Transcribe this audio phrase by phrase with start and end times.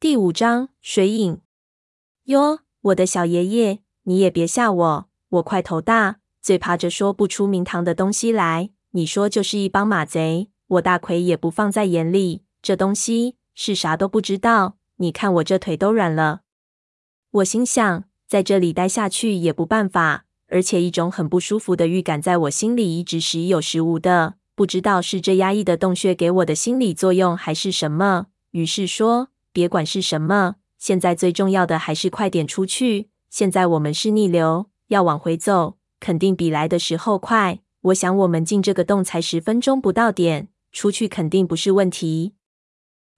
[0.00, 1.42] 第五章水影。
[2.24, 8.70] 哟，我的小爷爷，你也别吓我，我块头大，最怕这说不出名堂的东西来。
[8.92, 12.44] 你说就是一帮马贼，我大奎也不放在眼里。
[12.62, 14.78] 这东西是啥都不知道。
[14.96, 16.40] 你看我这腿都软了。
[17.32, 28.28] 我心想，在这里待下去也不办法，而且一种很不舒服的预感在我心里一直时有时无的，不知道是这压抑的洞穴给我的心理作用还是什么。
[28.52, 33.10] 于是说，别管是什么，现在最重要的还是快点出去。
[33.28, 37.60] 现在我们是逆流，要往回走，肯定比来的时候快。
[37.82, 42.34] 我想我们进这个洞才十分钟不到点，出去肯定不是问题。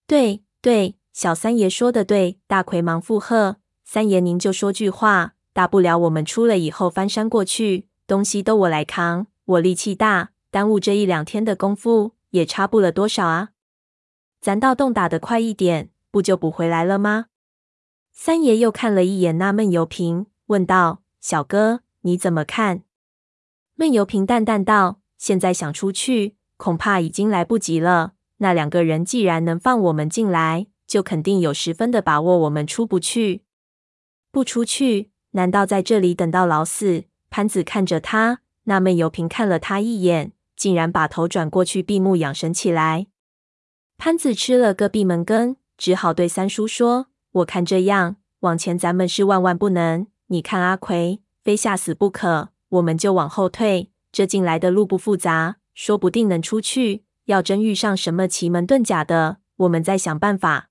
[0.07, 2.39] 对对，小三爷说的对。
[2.47, 9.27] 大奎忙附和：“三爷您就说句话，大不了我们出了以后翻山过去，东西都我来扛。
[9.45, 13.51] 我力气大，耽误这一两天的功夫也差不了多少啊。
[14.41, 17.27] 咱到洞打得快一点，不就补回来了吗？”
[18.15, 22.83] 三爷又看了一眼那闷油瓶，问道：“小哥，你怎么看？”
[23.75, 28.13] 闷油瓶淡淡道：“现在想出去，恐怕已经来不及了。
[28.37, 33.45] 那两个人既然能放我们进来，就肯定有十分的把握我们出不去。
[34.31, 43.07] 不出去，难道在这里等到老死？”潘子看着他，那闷油瓶看了他一眼，竟然把头转过去闭目养神起来。
[43.97, 47.09] 潘子吃了个闭门羹，只好对三叔说
[47.43, 50.07] ：“我看这样，往前咱们是万万不能。
[50.29, 57.03] 你看阿奎，非吓死不可。”我们就往后退，这进来的路不复杂，说不定能出去。
[57.25, 60.69] 要真遇上什么奇门遁甲的，我们再想办法。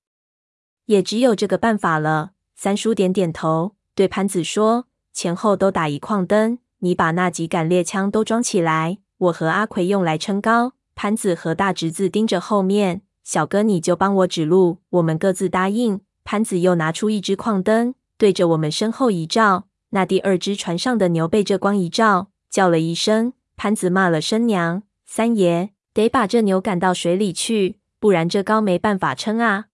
[0.86, 2.30] 也只有这个办法了。
[2.54, 10.72] 三叔点点头，对潘子说：“前后都打一矿灯，你把那几杆猎枪都装起来，我和阿奎用来撑高。
[10.94, 16.00] 潘子和大侄子盯着后面，小哥你就帮我指路。”我们各自答应。
[16.24, 19.66] 潘子又拿出一支矿灯，对着我们身后一照。
[19.90, 23.32] 那第二只船上的牛被这光一照，叫了一声。
[23.56, 29.66] 潘子骂了声娘，三爷得把这牛赶到水里去，不然这高没办法撑啊。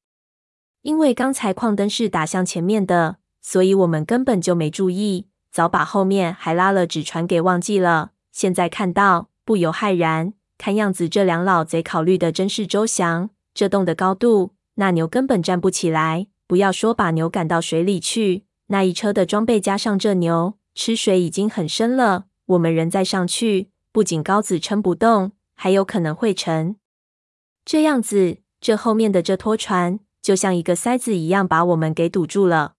[0.82, 8.12] 因为刚才矿灯是打向前面的，所以我们根本就没注意，早把后面还拉了纸船给忘记了。
[8.32, 10.32] 现在看到，不由骇然。
[10.56, 13.30] 看样子这两老贼考虑的真是周详。
[13.58, 18.44] 这洞的高度，那牛根本站不起来，不要说把牛赶到水里去。
[18.68, 22.26] 那一车的装备加上这牛，吃水已经很深了。
[22.46, 26.76] 我们人再上去，不仅篙子撑不动，还有可能会沉。
[27.64, 32.74] 这样子，这后面的这拖船就像一个塞子一样，把我们给堵住了。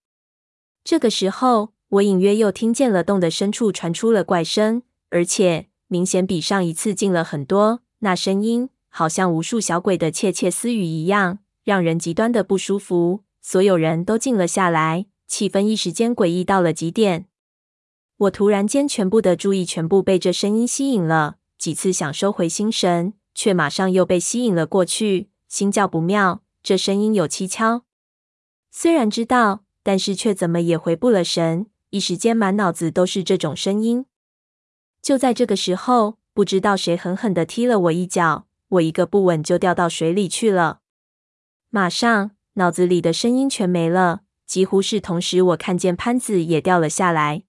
[0.85, 7.81] 这个时候，我隐约又听见了洞的深处传出了怪声，而且明显比上一次近了很多。
[7.99, 13.23] 那声音好像无数小鬼的窃窃私语一样，让人极端的不舒服。
[13.41, 15.05] 所有人都静了下来。
[15.27, 17.27] 气氛一时间诡异到了极点，
[18.17, 27.83] 我突然间全部的注意全部被这声音吸引了，几次想收回心神，却马上又被吸引了过去，心叫不妙，这声音有蹊跷。
[28.71, 34.07] 虽然知道，但是却怎么也回不了神，一时间满脑子都是这种声音。
[35.03, 40.79] 就在这个时候，不知道谁狠狠地踢了我一脚，我一个不稳就掉到水里去了。
[41.69, 44.21] 马上脑子里的声音全没了。
[44.45, 47.43] 几乎是同时，我看见潘子也掉了下来，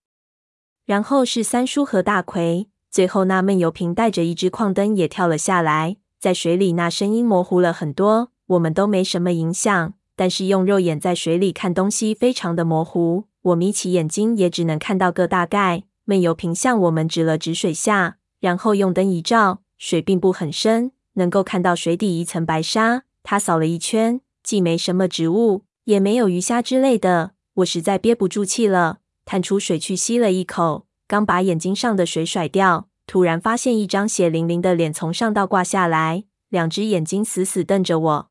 [0.84, 5.96] 然后是三叔和大奎，最后那闷油瓶带着一只矿灯也跳了下来。
[6.18, 13.24] 在水里，那声音模糊了很多，我们都没什么影响，但是用肉眼在水里看东西非常的模糊。
[13.40, 15.84] 我眯起眼睛也只能看到个大概。
[16.04, 23.04] 闷油瓶向我们指了指水下，然后用灯一照，水并不很深，能够看到水底一层白沙。
[23.22, 25.64] 他扫了一圈，既没什么植物。
[25.84, 38.30] 也没有鱼虾之类的，我实在憋不住气了，探出水去吸了一口，刚把眼睛上的水甩掉，突然发现一张血淋淋的脸从上到挂下来，两只眼睛死死瞪着我。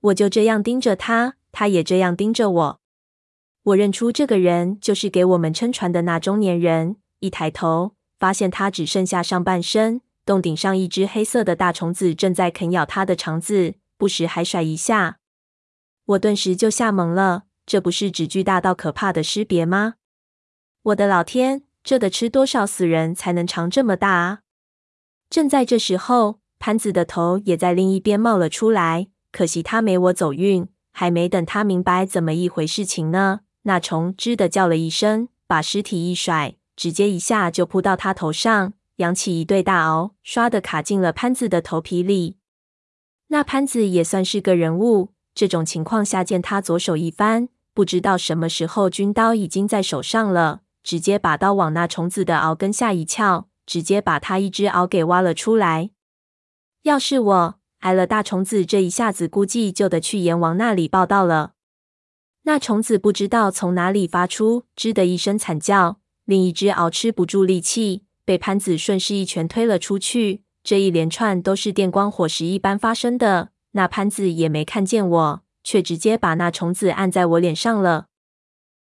[0.00, 2.80] 我就这样盯着他，他也这样盯着我。
[3.62, 15.18] 我认出这个人就是给我们撑船的那中年人，一抬头发现他只剩下上半身，洞顶上一只黑色的大虫子正在啃咬它的肠子，不时还甩一下。
[16.06, 19.94] 我顿时就吓懵了，这不是只巨大到可怕的尸别吗？
[20.82, 24.40] 我的老天，这得吃多少死人才能长这么大啊！
[25.30, 42.36] 正在这时候，潘子的头也在另一边冒了出来，可惜他没我走运，还没等他明白怎么一回事情呢，那虫吱的叫了一声，把尸体一甩，直接一下就扑到他头上，扬起一对大螯，唰的卡进了潘子的头皮里。
[43.28, 45.12] 那潘子也算是个人物。
[45.34, 55.90] 这种情况下见他左手一翻，不知道什么时候军刀已经在手上了，直接把刀往那虫子的螯根下一翘，直接把他一只螯给挖了出来。
[56.82, 61.54] 要是我挨了大虫子这一下子，估计就得去阎王那里报到了。
[62.42, 70.42] 那虫子不知道从哪里发出“吱”的一声惨叫，另一只螯吃不住力气，被潘子顺势一拳推了出去。
[70.62, 73.50] 这一连串都是电光火石一般发生的。
[73.72, 78.06] 那潘子也没看见我，却直接把那虫子按在我脸上了。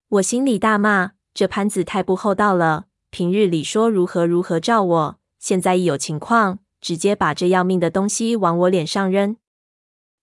[0.09, 2.85] 我心里大骂：这潘子太不厚道了！
[3.11, 9.37] 平日里说如何如何照我，现在一有情况，直接把这要命的东西往我脸上扔。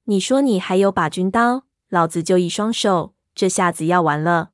[0.04, 3.14] 你说你还有把军刀，老子就一双手。
[3.34, 4.50] 这下子要完了！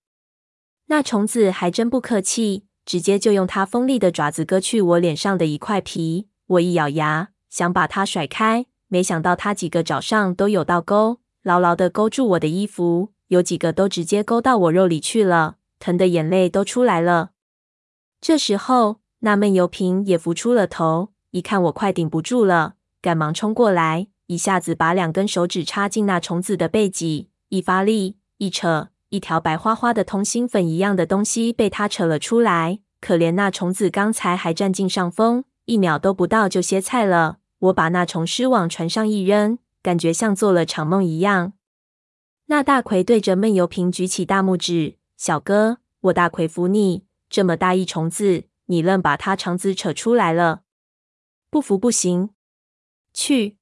[0.87, 6.27] 那虫子还真不客气，直接就用它锋利的爪子割去我脸上的一块皮。
[6.49, 17.31] 我一咬牙，想把它甩开，没想到它几个爪上都有倒钩，牢牢的勾住我的衣服，有几个都直接勾到我肉里去了，疼得眼泪都出来了。
[18.21, 28.17] 这时候，那闷油瓶也浮出了头，一看我快顶不住了，赶忙冲过来，一下子把两根手指插进那虫子的背脊，一发力。
[28.39, 32.79] 一扯，一条白花花的通心粉一样的东西被他扯了出来。
[33.01, 37.39] 可怜那虫子刚才还占尽上风，一秒都不到就歇菜了。
[37.59, 41.55] 我把那虫尸往船上一扔，感觉像做了场梦一样。
[42.47, 47.05] 那大奎对着闷油瓶举起大拇指：“小哥，我大奎服你。
[47.29, 50.63] 这么大一虫子，你愣把它肠子扯出来了，
[51.51, 52.31] 不服不行。”
[53.13, 53.57] 去！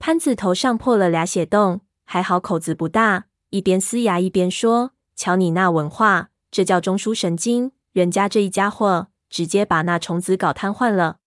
[0.00, 3.27] 潘子头上破了俩血洞，还好口子不大。
[3.50, 7.72] 一边撕牙一边说：“瞧你那文化，这叫中枢神经。
[7.92, 11.20] 人家这一家伙直接把那虫子搞瘫痪了。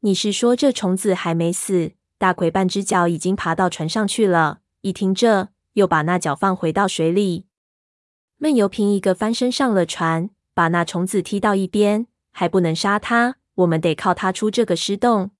[0.00, 1.92] 你是说这虫子还没死？
[2.16, 4.60] 大魁半只脚已经爬到船上去了。
[4.82, 7.46] 一听这，又把那脚放回到水里。
[8.38, 15.32] 闷油瓶一个翻身上了船，把那虫子踢到一边，还不能杀它，我们得靠它出这个尸洞。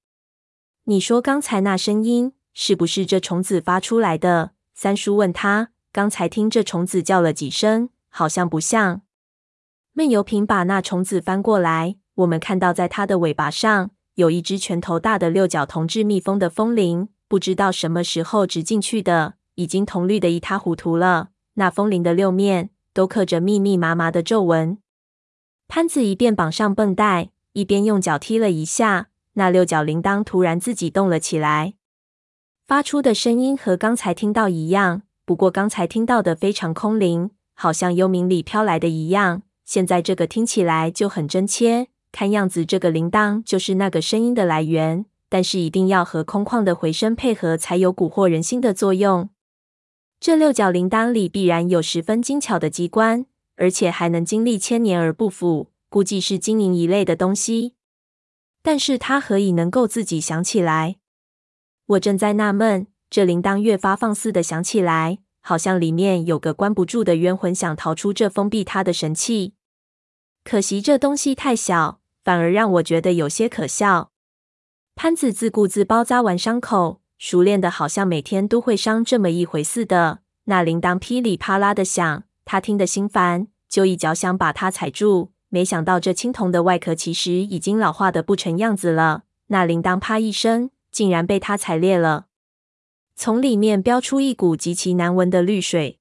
[0.85, 5.69] 你说刚才那声音是不是这虫子发出来的？”三叔问他。
[5.93, 9.03] 刚才听这虫子叫了几声，好像不像。
[9.93, 21.29] 闷油瓶把那虫子翻过来，我们看到在它的尾巴上有一只拳头大的六角铜制密封的风铃，不知道什么时候植进去的，已经铜绿的一塌糊涂了。
[21.55, 24.79] 那风铃的六面都刻着密密麻麻的皱纹。
[25.69, 31.75] 潘子一边绑上绷带，一边用脚踢了一下，那六角铃铛突然自己动了起来，
[32.67, 35.03] 发出的声音和刚才听到一样。
[35.25, 39.43] 不过刚才听到的非常空灵，好像幽冥里飘来的一样。
[39.65, 45.07] 现在这个听起来就很真切，看样子这个铃铛就是那个声音的来源。
[45.29, 49.31] 但是一定要和空旷的回声配合，才有蛊惑人心的作用。
[50.21, 53.25] 这六角铃铛里必然有十分精巧的机关，
[53.57, 57.77] 而且还能经历千年而不腐，估计是金银一类的东西。
[58.63, 60.97] 但是它何以能够自己响起来？
[61.87, 62.89] 我正在纳闷。
[63.13, 69.53] 这铃铛越发放肆的响起来，好像里面有个关不住的冤魂想逃出这封闭它的神器。
[70.43, 74.13] 可惜这东西太小，反而让我觉得有些可笑。
[74.95, 80.21] 潘子自顾自包扎完伤口，熟练的好像每天都会伤这么一回似的。
[80.45, 85.33] 那铃铛噼里啪啦的响，他听得心烦，就一脚想把它踩住。
[85.51, 89.25] 没想到这青铜的外壳其实已经老化的不成样子了。
[89.49, 92.29] 那铃铛啪一声，竟然被他踩裂了。
[93.25, 96.01] 从里面飙出一股极其难闻的绿水，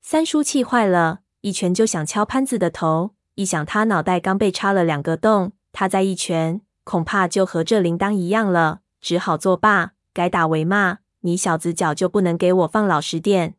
[0.00, 3.16] 三叔气坏了，一拳就想敲潘子的头。
[3.34, 8.82] 一想他脑袋刚被插了两个洞，他再一拳，恐怕就和这铃铛一样了。
[9.00, 13.56] 只好作罢，改打为骂：“你小子脚就不能给我放老实点？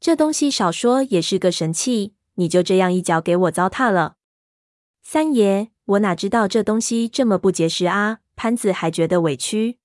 [0.00, 4.14] 这东西少说也是个神器，你就这样一脚给我糟蹋了。”
[5.04, 8.20] 三爷，我哪知道这东西这么不结实啊！
[8.34, 9.76] 潘子还觉得委屈。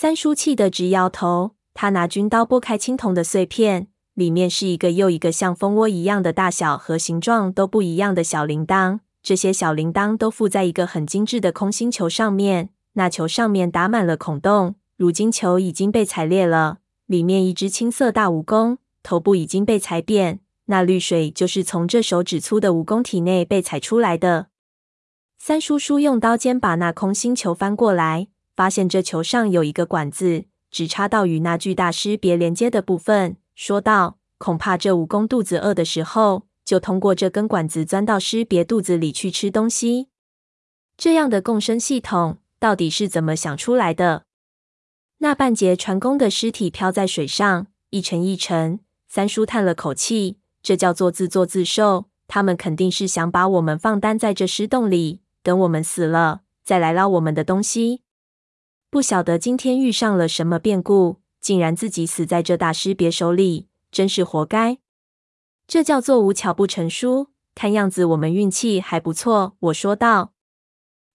[0.00, 9.00] 三叔气得直摇头，他拿军刀拨开青铜的碎片，里面是一个又一个像蜂窝一样的大小和形状都不一样的小铃铛。
[9.24, 14.76] 这些小铃铛都附在一个很精致的空心球上面，那球上面打满了孔洞。
[14.96, 20.38] 如今球已经被踩裂了，里面一只青色大蜈蚣，头部已经被踩扁。
[20.66, 24.46] 那绿水就是从这手指粗的蜈蚣体内被踩出来的。
[25.40, 28.28] 三叔叔用刀尖把那空心球翻过来。
[28.58, 40.08] 发现这球上有一个管子，直插到与那巨大尸别连接的部分，说道：“恐怕这蜈蚣肚子饿的时候，就通过这根管子钻到尸别肚子里去吃东西。
[40.96, 44.24] 这样的共生系统到底是怎么想出来的？”
[45.18, 48.80] 那半截船工的尸体飘在水上，一沉一沉。
[49.06, 52.06] 三叔叹了口气：“这叫做自作自受。
[52.26, 58.02] 他们肯定是想把我们放单在这尸洞里，等我们死了再来捞我们的东西。
[58.90, 64.78] 不晓得今天遇上了什么变故，竟然自己死在这大师别手里，真是活该。
[65.66, 67.28] 这叫做无巧不成书。
[67.54, 70.32] 看样子我们运气还不错。”我说道。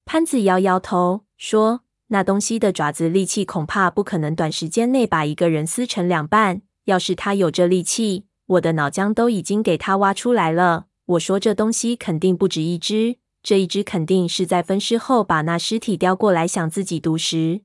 [0.05, 6.61] 潘子摇摇头说：“那东西的爪子力气恐怕不可能短时间内把一个人撕成两半。
[6.85, 17.61] 要是他有这力气，我的脑浆都已经给他挖出来了。”我说：“这东西肯定不止一只，这一只肯定是在分尸后把那尸体叼过来，想自己独食。”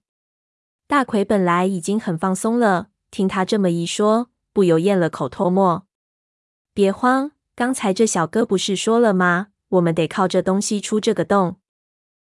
[0.86, 5.86] 大奎本来已经很放松了，听他这么一说，不由咽了口唾沫。
[6.74, 9.48] “别慌，刚才这小哥不是说了吗？
[9.68, 11.56] 我们得靠这东西出这个洞。”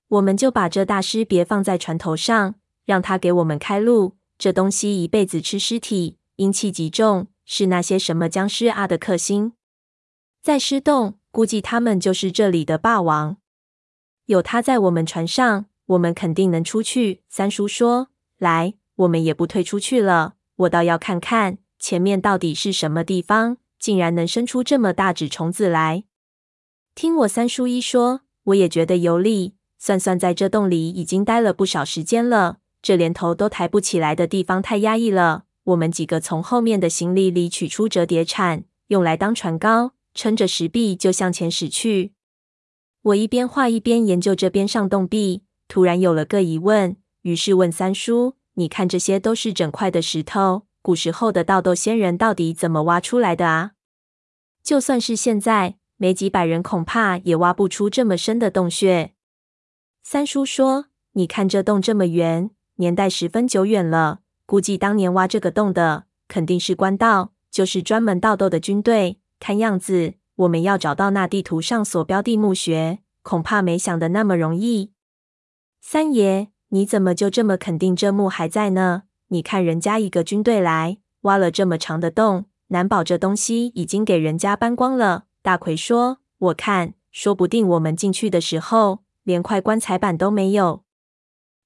[0.10, 4.17] 我们就把这大尸别放在船头上，让他给我们开路。
[4.39, 9.53] 这东西一辈子吃尸体，阴气极重，是那些什么僵尸啊的克星。
[10.41, 13.38] 在尸洞，估计他们就是这里的霸王。
[14.25, 17.24] 有他在我们船上，我们肯定能出去。
[17.29, 20.36] 三叔说：“来，我们也不退出去了。
[20.55, 26.03] 我倒要看看前面到底是什么地方，竟然能生出这么大只虫子来。”
[26.95, 29.55] 听我三叔一说，我也觉得有理。
[29.77, 35.45] 算算，在这洞里已经待了不少时间了，这连头都抬不起来的地方太压抑了。
[35.63, 42.12] 我们几个从后面的行李里取出折叠铲，用来当船篙，撑着石壁就向前驶去。
[43.04, 53.72] 我一边画一边研究这边上洞壁，突然有了个疑问，于是问三叔：“你看这些都是整块的石头，古时候的盗洞仙人到底怎么挖出来的啊？
[54.62, 59.14] 就算是现在，没几百人恐怕也挖不出这么深的洞穴。”
[60.04, 64.20] 三叔说：“你看这洞这么圆，年代十分久远了。
[64.46, 69.19] 估计当年挖这个洞的肯定是官道，就是专门盗洞的军队。
[69.39, 74.91] 看样子，我们要找到那地图上所标的墓穴，恐怕没想的那么容易。”
[75.81, 79.03] 三爷，你怎么就这么肯定这墓还在呢？
[79.29, 85.25] 你看人家一个军队来挖了这么长的洞，难保这东西已经给人家搬光了。
[85.41, 90.84] 大奎说：“我看，说不定我们进去的时候。”连块棺材板都没有。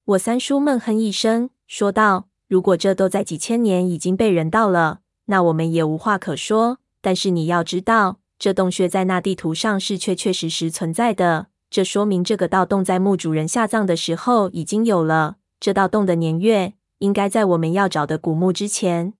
[0.04, 6.80] 我三叔闷哼一声，说道：“如果这都在几千年已经被人盗了，那我们也无话可说。
[7.04, 15.36] 但是你要知道，这洞穴在那地图上是确确实实存在的，这说明这个盗洞在墓主人下葬的时候已经有了。
[15.60, 19.14] 这盗洞的年月应该在我们要找的古墓之前，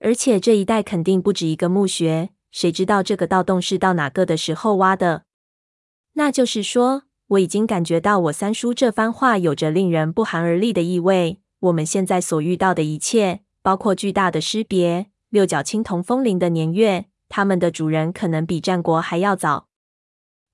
[0.00, 2.30] 而且这一带肯定不止一个墓穴。
[2.50, 5.22] 谁知道这个盗洞是到哪个的时候挖的？
[6.14, 11.42] 那就是说。”我已经感觉到我三叔这番话有着令人不寒而栗的意味。
[11.60, 19.68] 我们现在所遇到的一切，包括巨大的尸别、六角青铜风铃的年月，他们的主人可能比战国还要早。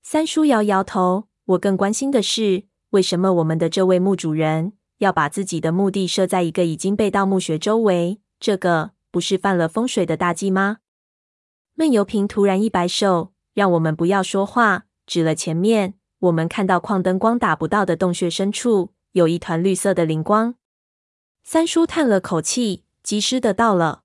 [0.03, 1.27] 三叔摇摇头。
[1.49, 8.19] 我更关心的是，为什么我们的这位墓主人要把自己的墓地设在一个已经被盗墓穴周围？
[8.39, 10.77] 这个不是犯了风水的大忌吗？
[11.75, 15.93] 闷油瓶突然一摆手，让我们不要说话，指了前面。
[16.17, 20.55] 我们看到矿灯光打不到的洞穴深处有一团绿色的灵光。
[21.43, 24.04] 三叔叹了口气，及时的到了。